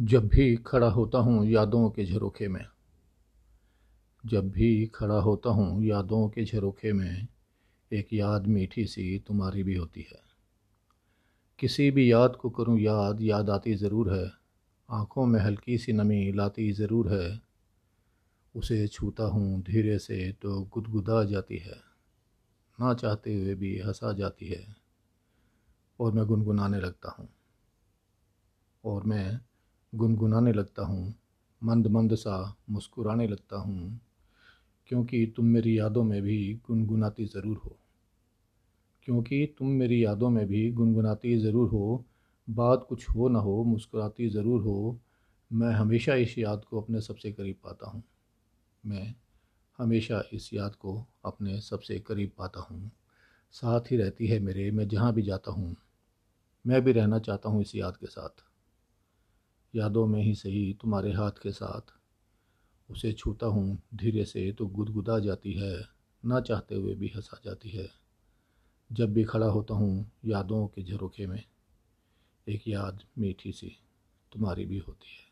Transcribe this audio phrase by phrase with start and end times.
[0.00, 2.66] जब भी खड़ा होता हूँ यादों के झरोखे में।
[4.26, 7.28] जब भी खड़ा होता हूँ यादों के झरोखे में,
[7.92, 10.20] एक याद मीठी सी तुम्हारी भी होती है।
[11.58, 14.32] किसी भी याद को करूँ याद याद आती ज़रूर है।
[14.90, 17.40] आँखों में हल्की सी नमी लाती ज़रूर है।
[18.54, 21.80] उसे छूता हूँ धीरे से तो गुदगुदा जाती है।
[22.80, 24.76] ना चाहते हुए भी हंसा जाती है।
[26.00, 27.28] और मैं गुनगुनाने लगता हूँ।
[28.84, 29.40] और मैं
[29.94, 31.14] गुनगुनाने लगता हूँ,
[31.62, 34.00] मंद मंद सा मुस्कुराने लगता हूँ,
[34.86, 37.76] क्योंकि तुम मेरी यादों में भी गुनगुनाती ज़रूर हो।
[39.02, 42.04] क्योंकि तुम मेरी यादों में भी गुनगुनाती ज़रूर हो,
[42.48, 44.98] बात कुछ हो ना हो, मुस्कुराती ज़रूर हो,
[45.52, 48.02] मैं हमेशा इस याद को अपने सबसे करीब पाता हूँ।
[48.86, 49.14] मैं
[49.78, 52.90] हमेशा इस याद को अपने सबसे करीब पाता हूँ।
[53.52, 55.76] साथ ही रहती है मेरे, मैं जहाँ भी जाता हूँ,
[56.66, 58.44] मैं भी रहना चाहता हूँ इस याद के साथ।
[59.78, 61.94] यादों में ही सही तुम्हारे हाथ के साथ।
[62.90, 65.88] उसे छूता हूँ, धीरे से तो गुदगुदा जाती है,
[66.24, 67.88] ना चाहते हुए भी हंसा जाती है।
[68.92, 71.44] जब भी खड़ा होता हूँ, यादों के झरोखे में,
[72.48, 73.76] एक याद मीठी सी
[74.32, 75.27] तुम्हारी भी होती है।